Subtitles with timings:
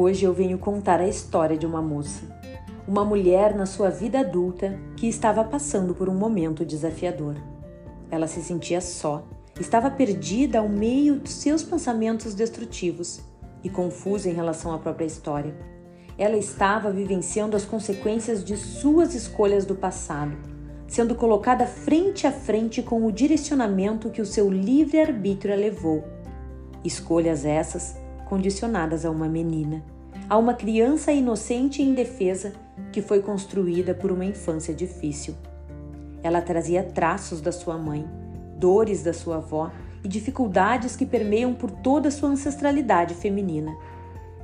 [0.00, 2.22] Hoje eu venho contar a história de uma moça,
[2.86, 7.34] uma mulher na sua vida adulta que estava passando por um momento desafiador.
[8.08, 9.26] Ela se sentia só,
[9.58, 13.20] estava perdida ao meio dos seus pensamentos destrutivos
[13.64, 15.52] e confusa em relação à própria história.
[16.16, 20.36] Ela estava vivenciando as consequências de suas escolhas do passado,
[20.86, 26.04] sendo colocada frente a frente com o direcionamento que o seu livre-arbítrio a levou.
[26.84, 27.96] Escolhas essas
[28.28, 29.82] condicionadas a uma menina,
[30.28, 32.52] a uma criança inocente e indefesa
[32.92, 35.34] que foi construída por uma infância difícil.
[36.22, 38.06] Ela trazia traços da sua mãe,
[38.56, 39.70] dores da sua avó
[40.04, 43.74] e dificuldades que permeiam por toda a sua ancestralidade feminina.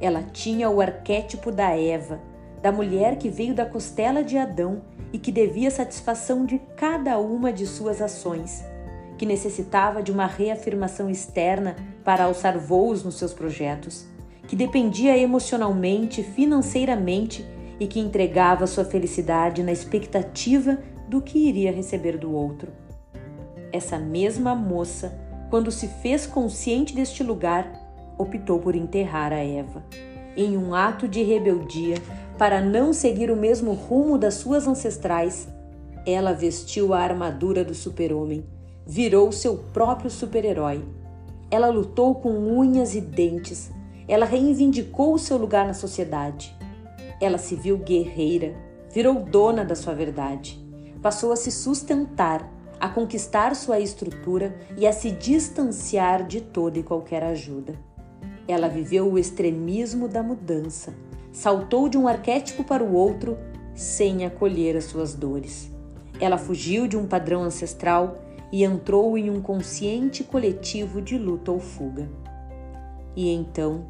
[0.00, 2.20] Ela tinha o arquétipo da Eva,
[2.62, 7.52] da mulher que veio da costela de Adão e que devia satisfação de cada uma
[7.52, 8.62] de suas ações
[9.20, 14.06] que necessitava de uma reafirmação externa para alçar voos nos seus projetos,
[14.48, 17.44] que dependia emocionalmente, financeiramente
[17.78, 22.72] e que entregava sua felicidade na expectativa do que iria receber do outro.
[23.70, 25.12] Essa mesma moça,
[25.50, 27.70] quando se fez consciente deste lugar,
[28.16, 29.84] optou por enterrar a Eva.
[30.34, 31.96] Em um ato de rebeldia,
[32.38, 35.46] para não seguir o mesmo rumo das suas ancestrais,
[36.06, 38.42] ela vestiu a armadura do super-homem
[38.90, 40.84] virou seu próprio super-herói.
[41.48, 43.70] Ela lutou com unhas e dentes,
[44.08, 46.52] ela reivindicou o seu lugar na sociedade.
[47.20, 48.52] Ela se viu guerreira,
[48.92, 50.58] virou dona da sua verdade.
[51.00, 56.82] Passou a se sustentar, a conquistar sua estrutura e a se distanciar de toda e
[56.82, 57.74] qualquer ajuda.
[58.48, 60.92] Ela viveu o extremismo da mudança,
[61.30, 63.38] saltou de um arquétipo para o outro
[63.72, 65.70] sem acolher as suas dores.
[66.20, 68.18] Ela fugiu de um padrão ancestral
[68.52, 72.08] e entrou em um consciente coletivo de luta ou fuga.
[73.14, 73.84] E então,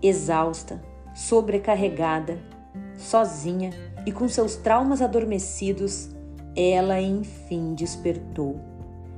[0.00, 0.82] exausta,
[1.14, 2.38] sobrecarregada,
[2.96, 3.70] sozinha
[4.06, 6.10] e com seus traumas adormecidos,
[6.56, 8.60] ela enfim despertou.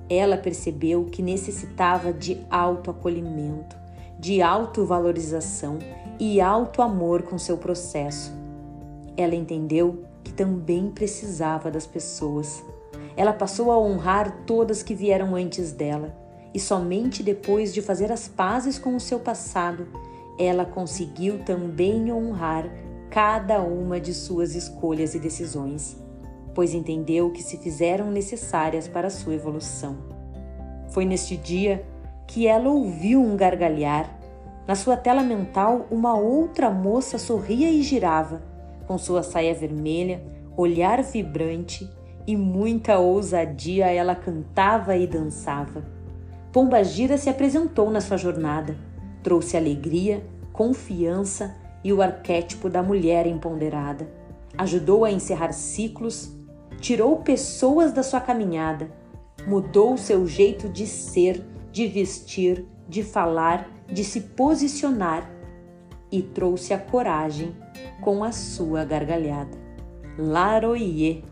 [0.09, 3.77] Ela percebeu que necessitava de autoacolhimento,
[4.19, 5.78] de autovalorização
[6.19, 8.32] e auto-amor com seu processo.
[9.16, 12.62] Ela entendeu que também precisava das pessoas
[13.16, 16.14] ela passou a honrar todas que vieram antes dela,
[16.52, 19.88] e somente depois de fazer as pazes com o seu passado,
[20.38, 22.69] ela conseguiu também honrar
[23.10, 25.97] cada uma de suas escolhas e decisões,
[26.54, 29.97] pois entendeu que se fizeram necessárias para sua evolução.
[30.91, 31.84] Foi neste dia
[32.26, 34.19] que ela ouviu um gargalhar.
[34.66, 38.42] Na sua tela mental, uma outra moça sorria e girava,
[38.86, 40.22] com sua saia vermelha,
[40.56, 41.88] olhar vibrante
[42.26, 45.84] e muita ousadia ela cantava e dançava.
[46.52, 48.76] Pomba Gira se apresentou na sua jornada,
[49.22, 54.08] trouxe alegria, confiança e o arquétipo da mulher empoderada.
[54.56, 56.32] Ajudou a encerrar ciclos,
[56.80, 58.88] tirou pessoas da sua caminhada,
[59.46, 65.30] mudou seu jeito de ser, de vestir, de falar, de se posicionar
[66.10, 67.54] e trouxe a coragem
[68.00, 69.58] com a sua gargalhada.
[70.16, 71.24] Laroie